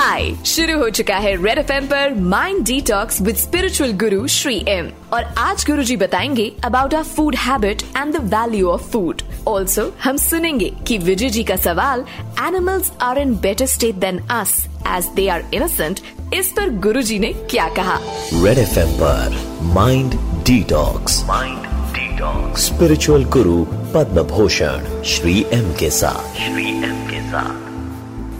हाय 0.00 0.30
शुरू 0.46 0.76
हो 0.78 0.88
चुका 0.90 1.16
है 1.16 1.34
रेड 1.44 1.58
एफएम 1.58 1.86
पर 1.86 2.14
mind 2.14 2.62
detox 2.66 3.20
with 3.22 3.36
spiritual 3.36 3.92
guru 3.92 4.26
Shri 4.26 4.64
M 4.68 4.88
और 5.12 5.24
आज 5.38 5.64
गुरु 5.66 5.82
जी 5.82 5.96
बताएँगे 5.96 6.56
about 6.64 6.94
our 6.94 7.02
food 7.02 7.34
habit 7.36 7.82
and 7.96 8.16
the 8.16 8.22
value 8.34 8.68
of 8.68 8.88
food 8.90 9.22
also 9.48 9.84
हम 10.04 10.16
सुनेंगे 10.16 10.72
कि 10.86 10.98
विजय 10.98 11.30
जी 11.30 11.42
का 11.44 11.56
सवाल 11.56 12.04
animals 12.46 12.90
are 13.02 13.18
in 13.18 13.36
better 13.36 13.66
state 13.66 13.94
than 13.94 14.18
us 14.30 14.56
as 14.88 15.06
they 15.16 15.28
are 15.28 15.44
innocent 15.54 16.00
इस 16.34 16.52
पर 16.52 16.70
गुरु 16.78 17.02
जी 17.02 17.18
ने 17.18 17.32
क्या 17.50 17.68
कहा? 17.68 18.00
रेड 18.34 18.58
एफएम 18.58 18.92
पर 19.02 19.40
mind 19.62 20.14
detox 20.46 21.24
mind 21.24 21.66
detox 21.94 22.66
spiritual 22.66 23.24
guru 23.24 23.64
Padma 23.94 24.22
Bhushan 24.22 25.02
Shri 25.04 25.44
M 25.52 25.72
के 25.72 25.90
साथ. 25.90 26.36
श्री 26.36 26.68
एम 26.70 27.06
के 27.10 27.20
साथ. 27.30 27.69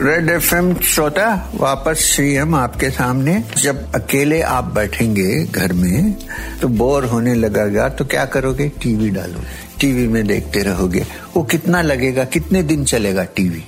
रेड 0.02 0.28
एफ़ 0.30 0.54
एम 0.54 0.74
श्रोता, 0.80 1.52
वापस 1.54 2.16
हम 2.20 2.54
आपके 2.54 2.88
सामने। 2.90 3.42
जब 3.56 3.92
अकेले 3.94 4.40
आप 4.42 4.64
बैठेंगे 4.64 5.44
घर 5.44 5.72
में 5.72 6.12
तो 6.60 6.68
बोर 6.68 7.04
होने 7.04 7.34
लगेगा 7.34 7.88
तो 7.88 8.04
क्या 8.04 8.24
करोगे? 8.24 8.68
टीवी 8.82 9.10
डालो 9.10 9.40
टीवी 9.80 10.06
में 10.06 10.26
देखते 10.26 10.62
रहोगे। 10.62 11.04
वो 11.36 11.42
कितना 11.42 11.82
लगेगा? 11.82 12.24
कितने 12.24 12.62
दिन 12.62 12.84
चलेगा 12.84 13.24
टीवी? 13.36 13.62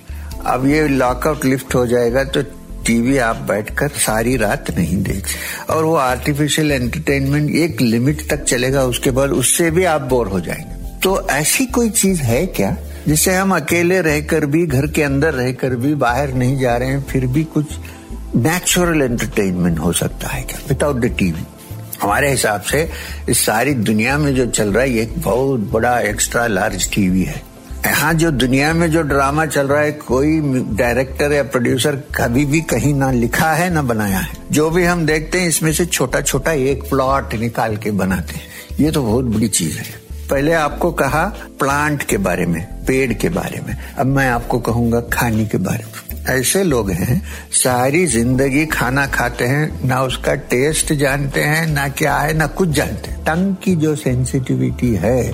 अब 0.44 0.66
ये 0.66 0.86
लॉकआउट 0.88 1.44
लिफ्ट 1.44 1.74
हो 1.74 1.86
जाएगा 1.86 2.24
तो 2.24 2.42
टीवी 2.86 3.18
आप 3.18 3.36
बैठकर 3.48 3.88
सारी 3.88 4.36
रात 4.36 4.70
नहीं 4.70 5.02
देख 5.02 5.26
और 5.70 5.84
वो 5.84 5.94
आर्टिफिशियल 5.94 6.72
एंटरटेनमेंट 6.72 7.50
एक 7.50 7.80
लिमिट 7.80 8.28
तक 8.30 8.44
चलेगा, 8.44 8.82
उसके 8.82 9.10
बाद 9.10 9.30
उससे 9.30 9.70
भी 9.70 9.84
आप 9.84 10.02
बोर 10.02 10.28
हो 10.28 10.40
जाएँगे। 10.40 10.98
तो 11.00 11.28
ऐसी 11.28 11.66
कोई 11.66 11.90
चीज़ 11.90 12.20
है 12.20 12.46
क्या? 12.46 12.76
जिससे 13.08 13.34
हम 13.34 13.56
अकेले 13.56 14.00
रहकर 14.00 14.46
भी, 14.46 14.66
घर 14.66 14.86
के 14.86 15.02
अंदर 15.02 15.34
रहकर 15.34 15.74
भी, 15.74 15.94
बाहर 15.94 16.32
नहीं 16.32 16.58
जा 16.58 16.76
रहे 16.76 16.88
हैं, 16.88 17.02
फिर 17.02 17.26
भी 17.26 17.44
कुछ 17.44 17.66
नेचुरल 18.36 19.02
एंटरटेनमेंट 19.02 19.78
हो 19.78 19.92
सकता 19.92 20.28
है 20.28 20.42
क्या? 20.42 20.60
विदाउट 20.68 20.96
द 20.96 21.14
टीवी 21.18 21.42
हमारे 22.02 22.30
हिसाब 22.30 22.60
से 22.60 22.90
इस 23.28 23.46
सारी 23.46 23.74
दुनिया 23.74 24.18
में 24.18 24.34
जो 24.34 24.46
चल 24.46 24.72
रहा 24.72 24.82
है, 24.82 24.90
ये 24.90 25.02
एक 25.02 25.18
बहुत 25.18 25.60
बड़ा 25.60 26.00
एक्स्ट्रा 26.00 26.46
लार्ज 26.46 26.94
टीवी 26.94 27.22
है। 27.22 27.42
यहाँ 27.86 28.14
जो 28.14 28.30
दुनिया 28.30 28.74
में 28.74 28.90
जो 28.90 29.02
ड्रामा 29.02 29.46
चल 29.46 29.68
रहा 29.68 29.80
है, 29.80 29.92
कोई 29.92 30.40
डायरेक्टर 30.76 31.32
या 31.32 31.42
प्रोड्यूसर 31.42 31.96
कभी 31.96 32.44
भी 32.44 32.60
कहीं 32.60 32.94
ना 32.94 33.10
लिखा 33.10 33.52
है, 33.52 33.70
ना 33.70 33.82
बनाया 33.82 34.18
है। 34.18 34.32
जो 34.52 34.70
भी 34.70 34.84
हम 34.84 35.06
देखते 35.06 35.40
हैं, 35.40 35.48
इसमें 35.48 35.72
से 35.72 35.86
छोटा 35.86 36.20
छोटा 36.20 36.52
एक 36.52 36.82
प्लॉट 36.82 37.34
निकाल 37.34 37.76
के 37.76 37.90
बनाते 37.90 38.34
हैं। 38.34 38.42
ये 38.80 38.90
तो 38.90 39.02
बहुत 39.02 39.24
बड़ी 39.24 39.48
चीज़ 39.48 39.78
है। 39.78 40.01
पहले 40.32 40.52
आपको 40.54 40.90
कहा 40.92 41.24
प्लांट 41.60 42.02
के 42.02 42.16
बारे 42.18 42.44
में, 42.46 42.62
पेड़ 42.86 43.12
के 43.12 43.28
बारे 43.28 43.60
में। 43.66 43.76
अब 43.98 44.06
मैं 44.06 44.28
आपको 44.28 44.58
कहूँगा 44.60 45.00
खाने 45.12 45.44
के 45.46 45.58
बारे 45.58 45.84
में। 45.84 46.24
ऐसे 46.30 46.62
लोग 46.64 46.90
हैं, 46.90 47.20
सारी 47.52 48.04
ज़िंदगी 48.06 48.64
खाना 48.66 49.06
खाते 49.06 49.44
हैं, 49.44 49.88
ना 49.88 50.00
उसका 50.02 50.34
टेस्ट 50.34 50.92
जानते 50.94 51.40
हैं, 51.42 51.66
ना 51.66 51.88
क्या 51.90 52.16
है, 52.16 52.32
ना 52.32 52.46
कुछ 52.48 52.68
जानते 52.70 53.10
हैं। 53.10 53.20
टंग 53.24 53.54
की 53.64 53.76
जो 53.76 53.94
सेंसिटिविटी 53.96 54.94
है, 54.96 55.32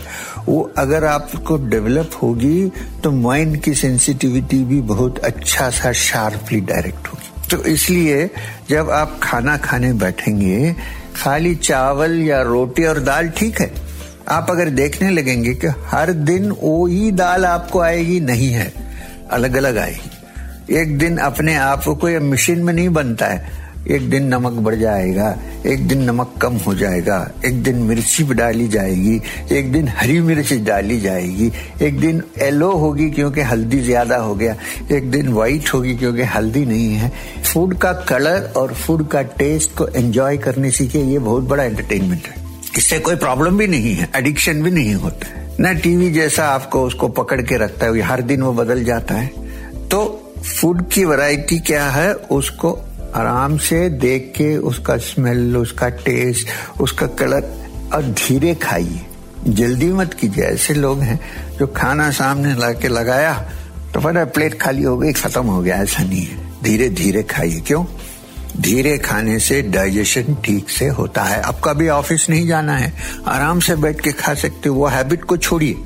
वो 0.49 0.71
अगर 0.79 1.05
आपको 1.05 1.57
डेवलप 1.69 2.19
होगी 2.23 2.73
तो 3.05 3.11
माइंड 3.13 3.61
की 3.63 3.75
सेंसिटिविटी 3.77 4.65
भी 4.65 4.81
बहुत 4.85 5.19
अच्छा 5.25 5.71
सा 5.71 5.93
शार्पली 6.03 6.61
डायरेक्ट 6.63 7.09
होगी। 7.09 7.49
तो 7.51 7.65
इसलिए 7.65 8.31
जब 8.71 8.91
आप 8.91 9.21
खाना 9.23 9.57
खाने 9.59 9.93
बैठेंगे, 9.95 10.75
खाली 11.17 11.55
चावल 11.55 12.23
या 12.23 12.43
रोटी 12.45 12.85
और 12.85 13.01
दाल 13.01 13.29
ठीक 13.29 13.61
है 13.61 13.88
आप 14.29 14.51
अगर 14.51 14.71
देखने 14.71 15.11
लगेंगे 15.11 15.55
कि 15.55 15.67
हर 15.67 16.13
दिन 16.13 16.51
वो 16.51 16.87
ही 16.87 17.11
दाल 17.11 17.45
आपको 17.45 17.81
आएगी, 17.81 18.21
नहीं 18.21 18.51
है। 18.51 18.73
अलग 19.31 19.57
अलग 19.57 19.79
आएगी। 19.79 20.77
एक 20.77 20.99
दिन 20.99 21.17
अपने 21.17 21.55
आप 21.55 21.85
को 21.85 22.21
मशीन 22.21 22.63
में 22.63 22.73
नहीं 22.73 22.89
बनता 22.89 23.27
है। 23.27 23.67
एक 23.91 24.09
दिन 24.11 24.25
नमक 24.25 24.53
बढ़ 24.53 24.75
जाएगा, 24.75 25.29
एक 25.67 25.87
दिन 25.89 26.03
नमक 26.03 26.35
कम 26.43 26.57
हो 26.57 26.75
जाएगा, 26.75 27.31
एक 27.45 27.63
दिन 27.63 27.77
मिर्ची 27.77 28.25
डाली 28.25 28.67
जाएगी, 28.69 29.21
एक 29.53 29.73
दिन 29.73 29.89
हरी 29.89 30.21
मिर्च 30.21 30.53
डाली 30.53 31.01
जाएगी, 31.01 31.51
एक 31.83 32.01
दिन 32.01 32.23
येलो 32.39 32.71
होगी 32.73 33.11
क्योंकि 33.11 33.41
हल्दी 33.41 33.81
ज़्यादा 33.81 34.17
हो 34.17 34.35
गया, 34.35 34.57
एक 34.93 35.11
दिन 35.11 35.29
व्हाइट 35.29 35.73
होगी 35.75 35.95
क्योंकि 35.95 36.23
हल्दी 36.23 36.65
नहीं 36.67 36.93
है। 36.95 37.13
फ़ूड 37.45 37.79
का 37.79 37.93
कलर 37.93 38.53
और 38.57 38.75
फ़ूड 38.75 39.09
का 39.09 39.23
टेस्ट 39.23 39.77
को 39.77 39.87
एंजॉय 39.87 40.39
करने 40.39 40.71
सीखे 40.71 41.03
ये 41.03 41.19
बहुत 41.19 41.45
बड़ा 41.45 41.65
एंटरटेनमेंट 41.65 42.27
है। 42.27 42.48
इससे 42.79 42.99
कोई 42.99 43.17
प्रॉब्लम 43.17 43.57
भी 43.59 43.67
नहीं 43.67 43.95
है 43.95 44.09
एडिक्शन 44.17 44.63
भी 44.63 44.71
नहीं 44.71 44.95
होता 44.95 45.27
है। 45.29 45.47
न 45.61 45.75
टीवी 45.79 46.11
जैसा 46.11 46.49
आपको 46.49 46.83
उसको 46.87 47.09
पकड़ 47.09 47.41
के 47.43 47.57
रखता 47.57 47.87
है 47.87 48.01
हर 48.01 48.23
दिन 48.23 48.43
वो 48.43 48.53
बदल 48.53 48.85
जाता 48.85 49.15
है। 49.15 49.89
तो 49.89 50.01
फ़ूड 50.39 50.89
की 50.89 51.05
वैरायटी 51.05 51.59
क्या 51.59 51.89
है, 51.91 52.13
उसको 52.15 52.73
आराम 53.15 53.57
से 53.59 53.89
देख 53.91 54.33
के 54.37 54.57
उसका 54.57 54.97
स्मेल 54.97 55.57
उसका 55.57 55.89
टेस्ट 55.89 56.81
उसका 56.81 57.07
कलर 57.19 57.51
और 57.95 58.03
धीरे 58.19 58.55
खाइए। 58.55 59.01
जल्दी 59.49 59.93
मत 59.93 60.15
कीजिए, 60.15 60.45
ऐसे 60.45 60.75
लोग 60.75 61.01
हैं 61.01 61.21
जो 61.59 61.67
खाना 61.67 62.11
सामने 62.11 62.55
ला 62.55 62.73
के 62.73 62.89
लगाया 62.89 63.35
तो 63.95 64.01
फटाफट 64.01 64.35
प्लेट 64.35 64.61
खाली 64.61 64.83
हो 64.83 64.97
गई, 64.99 65.13
खत्म 65.13 65.47
हो 65.47 65.61
गया, 65.61 65.77
ऐसा 65.77 66.03
नहीं 66.03 66.27
है। 66.27 66.63
धीरे 66.63 66.89
धीरे 66.91 67.23
खाइए, 67.23 67.61
क्यों? 67.61 67.85
धीरे 68.61 68.97
खाने 68.99 69.39
से 69.39 69.61
डाइजेशन 69.65 70.35
ठीक 70.45 70.71
से 70.71 70.87
होता 70.89 71.23
है। 71.23 71.41
अब 71.43 71.61
कभी 71.65 71.89
ऑफ़िस 71.91 72.29
नहीं 72.31 72.47
जाना 72.47 72.77
है। 72.77 72.93
आराम 73.29 73.61
से 73.61 73.77
बैठ 73.77 74.01
के 74.01 74.13
खा 74.15 74.35
सकते 74.37 74.69
हो। 74.69 74.75
वो 74.75 74.87
हैबिट 74.87 75.25
को 75.25 75.37
छोड़िए। 75.37 75.77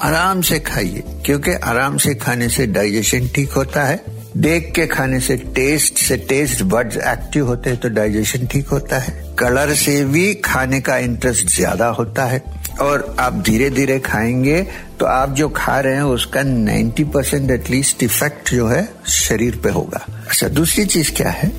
आराम 0.00 0.40
से 0.42 0.58
खाइए, 0.60 1.02
क्योंकि 1.26 1.52
आराम 1.52 1.96
से 1.98 2.14
खाने 2.16 2.48
से 2.48 2.66
डाइजेशन 2.68 3.28
ठीक 3.34 3.52
होता 3.52 3.84
है। 3.84 4.00
देख 4.36 4.70
के 4.74 4.86
खाने 4.86 5.20
से 5.20 5.36
टेस्ट 5.54 5.98
से 5.98 6.16
टेस्ट 6.28 6.62
बर्ड्स 6.64 6.96
एक्टिव 6.96 7.46
होते 7.46 7.70
हैं 7.70 7.78
तो 7.80 7.88
डाइजेशन 7.90 8.46
ठीक 8.46 8.68
होता 8.68 8.98
है। 8.98 9.14
कलर 9.38 9.74
से 9.74 10.04
भी 10.04 10.32
खाने 10.44 10.80
का 10.80 10.96
इंटरेस्ट 10.98 11.54
ज़्यादा 11.54 11.88
होता 11.90 12.24
है। 12.24 12.42
और 12.80 13.16
आप 13.20 13.32
धीरे 13.32 13.70
धीरे 13.70 13.98
खाएँगे 13.98 14.66
तो 15.00 15.06
आप 15.06 15.30
जो 15.30 15.48
खा 15.48 15.80
रहे 15.80 15.94
हैं 15.94 16.02
उसका 16.02 16.40
90 16.40 17.04
परसेंट 17.04 17.50
एटलीस्ट 17.50 18.02
इफ़ेक्ट 18.02 18.50
जो 18.50 18.68
है 18.68 18.88
शरीर 19.08 19.56
पे 19.56 19.70
होगा। 19.70 20.06
अच्छा 20.30 20.48
दूसरी 20.48 20.84
चीज़ 20.86 21.12
क्या 21.12 21.30
है? 21.30 21.52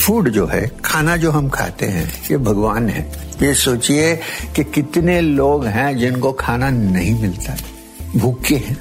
फ़ूड 0.00 0.28
जो 0.28 0.46
है, 0.46 0.70
खाना 0.84 1.16
जो 1.16 1.30
हम 1.30 1.48
खाते 1.48 1.86
हैं, 1.86 2.22
ये 2.30 2.36
भगवान 2.36 2.88
है। 2.88 3.30
ये 3.42 3.54
सोचिए 3.54 4.16
कि 4.56 4.64
कितने 4.64 5.20
लोग 5.20 5.66
हैं 5.66 5.98
जिनको 5.98 6.32
खाना 6.32 6.70
नहीं 6.70 7.22
मिलता। 7.22 7.56
भूखे 8.16 8.56
हैं। 8.56 8.78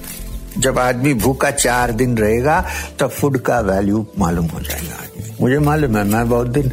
जब 0.57 0.79
आदमी 0.79 1.13
भूखा 1.13 1.51
चार 1.51 1.91
दिन 1.91 2.17
रहेगा, 2.17 2.65
तब 2.99 3.09
फ़ूड 3.09 3.37
का 3.37 3.59
वैल्यू 3.59 4.07
मालूम 4.19 4.45
हो 4.45 4.59
जाएगा 4.59 4.95
मुझे 5.41 5.59
मालूम 5.59 5.97
है, 5.97 6.03
मैं 6.03 6.29
बहुत 6.29 6.47
दिन 6.47 6.71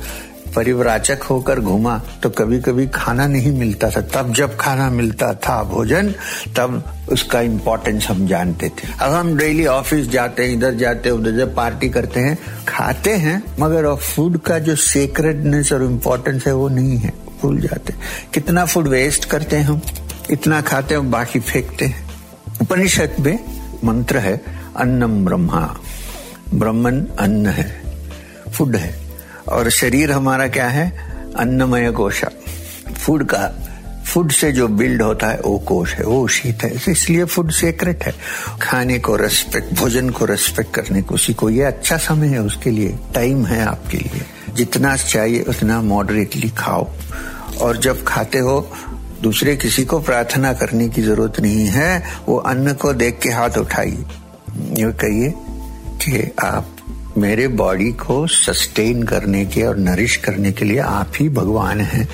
परिवराचक 0.57 1.23
होकर 1.23 1.61
घूमा 1.61 1.99
तो 2.23 2.31
कभी 2.31 2.61
कभी 2.61 2.87
खाना 2.87 3.27
नहीं 3.27 3.53
मिलता 3.59 3.91
था। 3.91 4.01
तब 4.01 4.33
जब 4.35 4.57
खाना 4.57 4.91
मिलता 4.91 5.33
था 5.35 5.63
भोजन, 5.65 6.11
तब 6.57 6.83
उसका 7.13 7.41
इम्पोर्टेंस 7.41 8.07
हम 8.09 8.27
जानते 8.27 8.69
थे। 8.69 8.89
अब 9.01 9.13
हम 9.13 9.37
डेली 9.37 9.67
ऑफ़िस 9.67 10.09
जाते 10.09 10.47
हैं, 10.47 10.57
इधर 10.57 10.75
जाते 10.75 11.09
हैं, 11.09 11.17
उधर 11.17 11.37
जब 11.37 11.55
पार्टी 11.55 11.89
करते 11.89 12.21
हैं, 12.21 12.39
खाते 12.69 13.11
हैं, 13.11 13.43
मगर 13.61 13.95
फ़ूड 13.95 14.39
का 14.39 14.59
जो 14.59 14.77
सेक्रेडनेस 14.77 15.73
और 15.73 15.83
इम्पोर्टेंस 15.83 16.47
है, 16.47 16.55
वो 16.55 16.69
नहीं 16.69 16.97
है। 16.99 17.13
भूल 17.43 17.61
जाते 17.61 17.95
कितना 18.35 18.65
फ़ूड 18.65 18.89
वेस्ट 18.89 19.25
करते 19.25 19.57
हैं 19.57 19.65
हम, 19.65 19.81
इतना 20.31 20.61
खाते 20.61 20.95
हैं, 20.95 21.11
बाकी 21.11 21.41
फेंकते 21.41 21.85
हैं। 21.85 22.05
उपनिषद 22.63 23.17
में 23.21 23.39
मंत्र 23.85 24.19
है, 24.19 24.41
अन्नम 24.77 25.25
ब्रह्मा। 25.25 25.77
ब्रह्मन 26.55 27.07
अन्न 27.19 27.47
है 27.47 27.83
फ़ूड 28.53 28.77
है। 28.77 29.06
और 29.49 29.71
शरीर 29.71 30.13
हमारा 30.13 30.49
क्या 30.49 30.69
है? 30.69 31.15
अन्नमय 31.37 31.91
कोशा 31.91 32.31
फ़ूड 32.93 33.27
का 33.27 33.63
फ़ूड 34.07 34.33
से 34.33 34.53
जो 34.53 34.69
बिल्ड 34.69 35.03
होता 35.03 35.27
है, 35.27 35.41
वो 35.41 35.59
कोश 35.59 35.95
है, 35.95 36.05
वो 36.05 36.29
शीत 36.29 36.63
है। 36.63 36.93
इसलिए 36.93 37.25
फ़ूड 37.25 37.51
सेक्रेट 37.51 38.05
है। 38.05 38.15
खाने 38.63 38.99
को 38.99 39.17
रेस्पेक्ट 39.17 39.75
भोजन 39.75 40.11
को 40.11 40.25
रेस्पेक्ट 40.25 40.75
करने 40.75 41.03
को 41.03 41.17
सीखो 41.17 41.51
ये 41.51 41.63
अच्छा 41.63 41.97
समय 41.97 42.29
है 42.29 42.43
उसके 42.43 42.71
लिए। 42.71 42.99
टाइम 43.15 43.47
है 43.47 43.65
आपके 43.65 43.99
लिए। 43.99 44.27
जितना 44.53 44.97
चाहिए, 44.97 45.43
उतना 45.43 45.83
मॉडरेटली 45.83 46.49
खाओ। 46.49 46.91
और 47.61 47.77
जब 47.77 48.05
खाते 48.05 48.39
हो, 48.39 48.73
दूसरे 49.23 49.57
किसी 49.57 49.85
को 49.85 50.01
प्रार्थना 50.01 50.53
करने 50.53 50.89
की 50.89 51.03
ज़रूरत 51.03 51.41
नहीं 51.41 51.67
है, 51.67 52.03
वो 52.29 52.37
अन्न 52.37 52.73
को 52.73 52.93
देख 52.93 53.19
के 53.23 53.29
हाथ 53.29 53.51
उठाइए। 53.51 54.05
ये 54.57 54.93
कहिए 54.93 55.35
कि 55.87 56.31
आप 56.45 56.76
मेरे 57.19 57.47
बॉडी 57.49 57.91
को 57.93 58.27
सस्टेन 58.27 59.03
करने 59.03 59.45
के 59.47 59.63
और 59.63 59.77
नरिश 59.79 60.17
करने 60.17 60.53
के 60.53 60.65
लिए 60.65 60.79
आप 60.79 61.13
ही 61.21 61.29
भगवान 61.29 61.81
हैं 61.81 62.09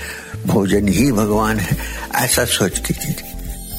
भोजन 0.47 0.89
ही 0.89 1.11
भगवान 1.13 1.59
है 1.59 1.77
ऐसा 2.15 2.45
सोच 2.45 2.79
के 2.79 2.95
कीजिए 2.95 3.31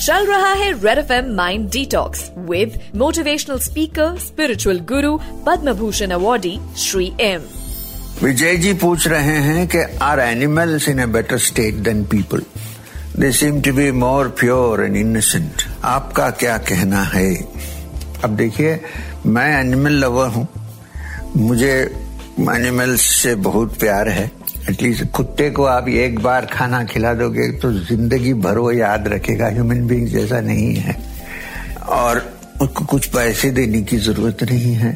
चल 0.06 0.26
रहा 0.26 0.52
है 0.54 0.72
red 0.86 0.98
F 0.98 1.12
M 1.14 1.34
mind 1.36 1.70
detox 1.72 2.30
with 2.50 2.80
motivational 2.96 3.60
speaker 3.60 4.18
spiritual 4.20 4.80
guru 4.80 5.18
Padma 5.46 5.74
Bhushan 5.74 6.12
awardee 6.12 6.60
Shri 6.78 7.12
M 7.22 7.42
Vijay 8.24 8.56
ji 8.56 8.74
पूछ 8.74 9.08
रहे 9.08 9.38
हैं 9.48 9.68
कि 9.68 9.78
are 10.02 10.20
animals 10.20 10.90
in 10.90 11.00
a 11.00 11.06
better 11.06 11.38
state 11.38 11.76
than 11.88 12.04
people 12.06 12.42
they 13.20 13.32
seem 13.32 13.62
to 13.62 13.74
be 13.74 13.92
more 13.92 14.28
pure 14.40 14.84
and 14.84 14.96
innocent 14.98 15.64
आपका 15.84 16.30
क्या 16.44 16.58
कहना 16.70 17.04
है? 17.04 17.34
अब 18.24 18.36
देखिए 18.38 18.80
मैं 19.26 19.48
एनिमल 19.60 19.94
लवर 19.94 20.28
हूँ। 20.28 20.48
मुझे 21.38 21.74
एनिमल्स 22.40 23.02
से 23.02 23.34
बहुत 23.36 23.78
प्यार 23.80 24.10
है। 24.10 24.32
एटलीस्ट 24.70 25.04
कुत्ते 25.12 25.50
को 25.50 25.64
आप 25.64 25.88
एक 25.88 26.20
बार 26.20 26.46
खाना 26.46 26.84
खिला 26.84 27.14
दोगे 27.14 27.52
तो 27.52 27.72
ज़िंदगी 27.72 28.34
भर 28.34 28.58
वो 28.58 28.72
याद 28.72 29.08
रखेगा 29.08 29.48
ह्यूमन 29.48 29.86
बींग 29.88 30.08
जैसा 30.08 30.40
नहीं 30.42 30.76
है। 30.76 30.96
और 31.90 32.22
उसको 32.62 32.86
कुछ 32.86 33.06
पैसे 33.06 33.50
देने 33.52 33.82
की 33.82 33.98
ज़रूरत 33.98 34.44
नहीं 34.44 34.74
है। 34.74 34.92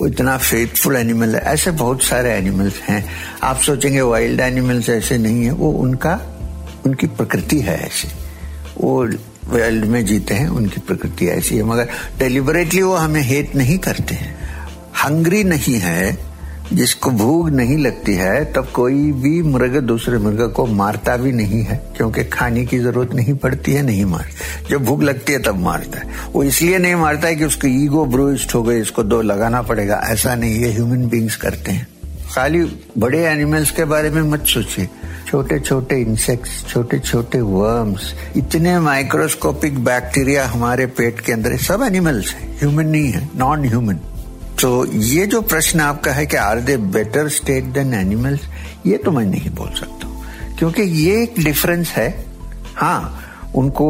वो 0.00 0.06
इतना 0.06 0.36
फेथफुल 0.38 0.96
एनिमल 0.96 1.34
है। 1.36 1.40
ऐसे 1.42 1.70
बहुत 1.70 2.02
सारे 2.02 2.32
एनिमल्स 2.32 2.80
हैं। 2.80 3.04
आप 3.42 3.60
सोचेंगे 3.60 4.00
वाइल्ड 4.00 4.40
एनिमल्स 4.40 4.88
ऐसे 4.88 5.18
नहीं 5.18 5.44
है। 5.44 5.52
वो 5.52 5.70
उनका, 5.72 6.14
उनकी 6.86 7.06
प्रकृति 7.06 7.60
है 7.60 7.78
ऐसी। 7.86 8.08
वो 8.80 9.06
वर्ल्ड 9.48 9.84
में 9.84 10.04
जीते 10.06 10.34
हैं, 10.34 10.48
उनकी 10.48 10.80
प्रकृति 10.80 11.26
ऐसी 11.26 11.56
है। 11.56 11.62
मगर 11.62 11.88
डेलिबरेटली 12.18 12.82
वो 12.82 12.94
हमें 12.94 13.22
हेट 13.22 13.56
नहीं 13.56 13.78
करते 13.78 14.14
हैं। 14.14 14.49
हंग्री 15.04 15.44
नहीं 15.44 15.74
है, 15.74 16.30
जिसको 16.72 17.10
भूख 17.10 17.48
नहीं 17.50 17.78
लगती 17.78 18.14
है, 18.14 18.44
तब 18.52 18.66
कोई 18.74 19.12
भी 19.12 19.42
मृग 19.42 19.76
दूसरे 19.76 20.18
मृग 20.18 20.52
को 20.52 20.66
मारता 20.66 21.16
भी 21.16 21.32
नहीं 21.32 21.62
है, 21.62 21.76
क्योंकि 21.96 22.24
खाने 22.24 22.64
की 22.66 22.78
ज़रूरत 22.78 23.14
नहीं 23.14 23.34
पड़ती 23.34 23.72
है, 23.72 23.82
नहीं 23.82 24.04
मार 24.04 24.26
जब 24.70 24.84
भूख 24.84 25.02
लगती 25.02 25.32
है, 25.32 25.38
तब 25.38 25.56
मारता 25.56 25.98
है। 25.98 26.12
वो 26.32 26.42
इसलिए 26.42 26.78
नहीं 26.78 26.94
मारता 26.94 27.28
है 27.28 27.36
कि 27.36 27.44
उसकी 27.44 27.68
ईगो 27.84 28.04
ब्रूस्ट 28.04 28.54
हो 28.54 28.62
गई, 28.62 28.80
इसको 28.80 29.02
दो 29.02 29.22
लगाना 29.22 29.62
पड़ेगा। 29.62 30.00
ऐसा 30.04 30.34
नहीं, 30.34 30.60
ये 30.60 30.72
ह्यूमन 30.72 31.06
बींग्स 31.08 31.36
करते 31.36 31.72
हैं। 31.72 31.86
खाली 32.34 32.60
बड़े 32.98 33.24
एनिमल्स 33.26 33.70
के 33.70 33.84
बारे 33.84 34.10
में 34.10 34.22
मत 34.22 34.46
सोचिए। 34.46 34.88
छोटे 35.28 35.58
छोटे 35.60 35.96
इंसेक्ट्स 35.96 36.64
छोटे 36.68 36.98
छोटे 36.98 37.40
वर्म्स 37.40 38.14
इतने 38.36 38.78
माइक्रोस्कोपिक 38.80 39.84
बैक्टीरिया 39.84 40.46
हमारे 40.46 40.86
पेट 40.86 41.20
के 41.20 41.32
अंदर 41.32 41.56
सब 41.56 41.82
एनिमल्स 41.82 42.32
है। 42.34 42.48
ह्यूमन 42.58 42.86
नहीं 42.86 43.10
है 43.12 43.28
नॉन 43.36 43.64
ह्यूमन 43.64 43.98
तो 44.60 44.84
ये 44.86 45.26
जो 45.26 45.40
प्रश्न 45.42 45.80
आपका 45.80 46.12
है 46.12 46.24
कि 46.26 46.36
are 46.36 46.60
they 46.60 46.76
better 46.94 47.28
state 47.28 47.64
than 47.74 47.94
animals 47.94 48.40
ये 48.86 48.96
तो 48.96 49.10
मैं 49.10 49.24
नहीं 49.26 49.50
बोल 49.50 49.70
सकता 49.74 50.08
क्योंकि 50.58 50.82
ये 50.82 51.22
एक 51.22 51.34
डिफरेंस 51.44 51.90
है। 51.90 52.08
हाँ 52.76 53.52
उनको 53.54 53.86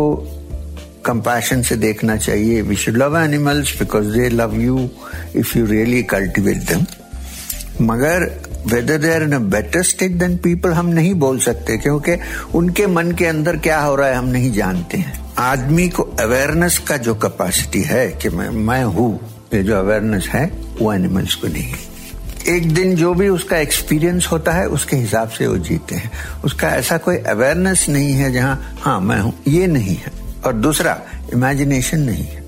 कंपैशन 1.04 1.62
से 1.62 1.76
देखना 1.76 2.16
चाहिए। 2.16 2.60
We 2.62 2.76
should 2.76 2.96
love 2.96 3.16
animals 3.18 3.78
because 3.78 4.06
they 4.08 4.28
love 4.28 4.54
you 4.60 4.88
if 5.36 5.56
you 5.58 5.64
really 5.66 6.02
cultivate 6.02 6.56
them 6.68 6.84
मगर 7.86 8.24
whether 8.66 8.98
they 8.98 9.12
are 9.14 9.22
in 9.22 9.50
better 9.50 9.82
state 9.82 10.12
than 10.12 10.36
people 10.36 10.72
हम 10.72 10.86
नहीं 10.88 11.14
बोल 11.14 11.38
सकते, 11.38 11.76
क्योंकि 11.78 12.16
उनके 12.54 12.86
मन 12.86 13.12
के 13.12 13.26
अंदर 13.26 13.56
क्या 13.58 13.80
हो 13.80 13.94
रहा 13.94 14.08
है 14.08 14.14
हम 14.14 14.28
नहीं 14.28 14.52
जानते 14.52 14.98
हैं। 14.98 15.18
आदमी 15.38 15.88
को 15.88 16.02
अवेयरनेस 16.20 16.78
का 16.78 16.96
जो 16.98 17.14
कैपेसिटी 17.16 17.82
है 17.82 18.06
कि 18.12 18.28
मैं 18.28 18.48
मैं 18.50 18.82
हूँ 18.84 19.10
ये 19.54 19.62
जो 19.62 19.76
अवेयरनेस 19.76 20.26
है, 20.28 20.44
वो 20.80 20.92
एनिमल्स 20.92 21.34
को 21.34 21.48
नहीं। 21.48 21.62
है 21.62 21.88
एक 22.48 22.72
दिन 22.74 22.94
जो 22.96 23.12
भी 23.14 23.28
उसका 23.28 23.56
एक्सपीरियंस 23.58 24.26
होता 24.32 24.52
है, 24.52 24.66
उसके 24.68 24.96
हिसाब 24.96 25.28
से 25.28 25.46
वो 25.46 25.56
जीते 25.58 25.94
हैं। 25.94 26.10
उसका 26.44 26.68
ऐसा 26.68 26.96
कोई 26.98 27.16
अवेयरनेस 27.16 27.86
नहीं 27.88 28.12
है 28.12 28.32
जहाँ 28.32 28.76
हाँ 28.80 29.00
मैं 29.00 29.18
हूँ, 29.20 29.32
ये 29.48 29.66
नहीं 29.66 29.96
है। 29.96 30.12
और 30.46 30.52
दूसरा 30.52 30.98
इमेजिनेशन 31.32 32.00
नहीं 32.00 32.24
है 32.24 32.38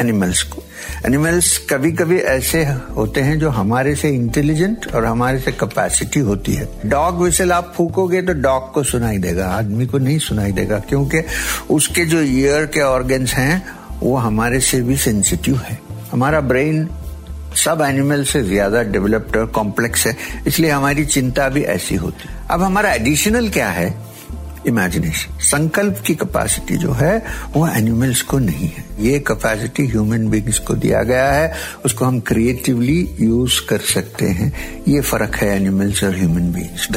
एनिमल्स 0.00 0.42
को। 0.42 0.62
एनिमल्स 1.06 1.56
कभी 1.70 1.92
कभी 1.92 2.18
ऐसे 2.18 2.64
होते 2.96 3.20
हैं 3.20 3.38
जो 3.38 3.50
हमारे 3.50 3.94
से 3.96 4.08
इंटेलिजेंट 4.08 4.86
और 4.94 5.04
हमारे 5.04 5.38
से 5.40 5.52
कैपेसिटी 5.52 6.20
होती 6.20 6.54
है। 6.54 6.68
डॉग 6.86 7.22
विसल 7.22 7.52
आप 7.52 7.72
फूकोगे 7.76 8.22
तो 8.22 8.32
डॉग 8.32 8.72
को 8.72 8.82
सुनाई 8.82 9.18
देगा, 9.18 9.46
आदमी 9.48 9.86
को 9.86 9.98
नहीं 9.98 10.18
सुनाई 10.18 10.52
देगा, 10.52 10.78
क्योंकि 10.78 11.22
उसके 11.70 12.04
जो 12.04 12.22
ईयर 12.22 12.66
के 12.66 12.80
ऑर्गन्स 12.80 13.34
हैं, 13.34 13.62
वो 14.00 14.16
हमारे 14.16 14.60
से 14.60 14.80
भी 14.82 14.96
सेंसिटिव 14.96 15.56
है। 15.56 15.85
हमारा 16.16 16.40
ब्रेन 16.40 16.88
सब 17.54 17.80
एनिमल 17.82 18.22
से 18.24 18.42
ज़्यादा 18.42 18.82
डेवलप्ड 18.82 19.36
और 19.36 19.46
कॉम्प्लेक्स 19.46 20.06
है, 20.06 20.16
इसलिए 20.46 20.70
हमारी 20.70 21.04
चिंता 21.06 21.48
भी 21.48 21.62
ऐसी 21.62 21.94
होती 21.94 22.28
अब 22.50 22.62
हमारा 22.62 22.92
एडिशनल 22.92 23.48
क्या 23.48 23.68
है? 23.70 23.94
इमेजिनेशन 24.66 25.38
संकल्प 25.40 26.00
की 26.06 26.14
कैपेसिटी 26.14 26.76
जो 26.76 26.92
है, 26.92 27.16
वो 27.54 27.66
एनिमल्स 27.68 28.22
को 28.22 28.38
नहीं 28.38 28.68
है। 28.68 28.84
ये 29.00 29.18
कैपेसिटी 29.20 29.86
ह्यूमन 29.86 30.28
बींग्स 30.28 30.58
को 30.58 30.74
दिया 30.76 31.02
गया 31.02 31.30
है, 31.32 31.52
उसको 31.84 32.04
हम 32.04 32.20
क्रिएटिवली 32.22 32.98
यूज़ 33.20 33.60
कर 33.68 33.80
सकते 33.92 34.28
हैं। 34.30 34.52
ये 34.88 35.00
फ़र्क 35.02 35.36
है 35.36 35.54
एनिमल्स 35.56 36.02
और 36.04 36.16
human 36.16 36.52
beings 36.52 36.90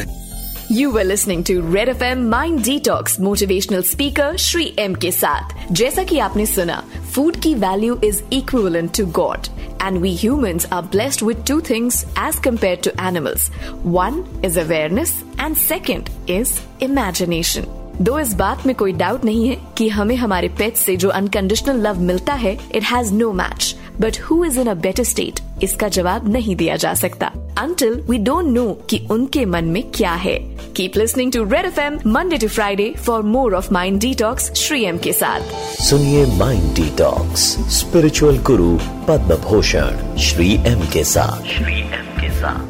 you 0.72 0.90
were 0.90 1.04
listening 1.04 1.44
to 1.44 1.54
red 1.74 1.88
F 1.88 2.02
M 2.04 2.22
mind 2.30 2.62
detox 2.64 3.18
motivational 3.20 3.82
speaker 3.82 4.36
Shri 4.36 4.72
M 4.78 4.94
के 4.94 5.10
साथ 5.12 5.72
जैसा 5.72 6.02
कि 6.02 6.18
आपने 6.18 6.46
सुना 6.46 6.82
फ़ूड 7.14 7.36
की 7.36 7.54
value 7.54 7.98
is 8.04 8.22
equivalent 8.32 8.96
to 8.96 9.06
God 9.18 9.48
and 9.82 9.98
we 10.02 10.14
humans 10.16 10.66
are 10.72 10.82
blessed 10.82 11.24
with 11.26 11.44
two 11.48 11.60
things 11.70 12.04
as 12.18 12.38
compare 12.44 12.80
to 12.84 12.90
animals 13.06 13.50
one 13.84 14.24
is 14.44 14.60
awareness 14.60 15.14
and 15.40 15.56
second 15.56 16.10
is 16.30 16.58
imagination 16.82 17.66
दो 18.00 18.18
इस 18.18 18.34
बात 18.34 18.66
में 18.66 18.74
कोई 18.76 18.92
डाउट 18.92 19.24
नहीं 19.24 19.48
है 19.48 19.56
कि 19.78 19.88
हमें 19.88 20.16
हमारे 20.16 20.48
पेट 20.58 20.76
से 20.76 20.96
जो 20.96 21.08
अनकंडीशनल 21.10 21.86
लव 21.86 22.00
मिलता 22.02 22.34
है 22.34 22.58
it 22.74 22.82
has 22.84 23.14
no 23.14 23.32
match 23.32 23.74
but 24.00 24.20
who 24.20 24.44
is 24.44 24.60
in 24.60 24.66
a 24.66 24.74
better 24.80 25.04
state 25.04 25.40
इसका 25.62 25.88
जवाब 25.88 26.32
नहीं 26.32 26.56
दिया 26.56 26.76
जा 26.76 26.94
सकता। 26.94 27.32
अंटिल 27.60 28.00
वी 28.10 28.18
डोंट 28.18 28.46
नो 28.46 28.66
कि 28.90 29.06
उनके 29.10 29.44
मन 29.44 29.64
में 29.64 29.82
क्या 29.90 30.12
है। 30.14 30.38
Keep 30.76 30.96
listening 30.96 31.32
to 31.32 31.42
red 31.44 31.64
F 31.66 31.80
M 31.80 31.98
Monday 32.06 32.38
to 32.38 32.48
Friday 32.48 32.92
for 33.06 33.22
more 33.22 33.54
of 33.54 33.72
mind 33.72 34.00
detox 34.00 34.52
Shri 34.56 34.84
M 34.84 34.98
के 34.98 35.12
साथ। 35.12 35.82
सुनिए 35.82 36.26
mind 36.36 36.74
detox 36.74 37.48
spiritual 37.78 38.38
guru 38.38 38.76
Padma 39.08 39.36
Bhushan 39.48 40.16
Shri 40.18 40.52
M 40.66 40.86
के 40.92 41.04
साथ। 41.04 41.46
श्री 41.48 41.80
एम 41.80 42.10
के 42.20 42.30
साथ। 42.30 42.69